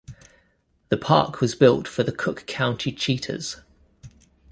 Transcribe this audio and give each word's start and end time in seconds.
The 0.89 0.97
park 0.97 1.41
was 1.41 1.53
built 1.53 1.87
for 1.87 2.01
the 2.01 2.11
Cook 2.11 2.47
County 2.47 2.91
Cheetahs. 2.91 3.57